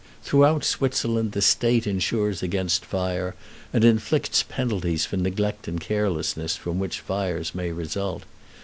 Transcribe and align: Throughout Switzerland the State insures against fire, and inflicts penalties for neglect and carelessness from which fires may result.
Throughout 0.23 0.63
Switzerland 0.63 1.33
the 1.33 1.43
State 1.43 1.85
insures 1.85 2.41
against 2.41 2.83
fire, 2.83 3.35
and 3.71 3.83
inflicts 3.85 4.41
penalties 4.41 5.05
for 5.05 5.15
neglect 5.17 5.67
and 5.67 5.79
carelessness 5.79 6.55
from 6.55 6.79
which 6.79 6.99
fires 7.01 7.53
may 7.53 7.71
result. 7.71 8.23